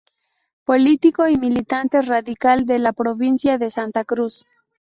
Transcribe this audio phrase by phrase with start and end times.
[0.65, 4.45] Político y militante radical de la Provincia de Santa Cruz.